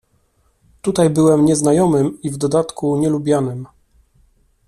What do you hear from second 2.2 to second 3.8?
i w dodatku nielubianym."